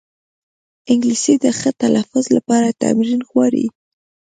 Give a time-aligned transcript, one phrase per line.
[0.91, 3.65] انګلیسي د ښه تلفظ لپاره تمرین غواړي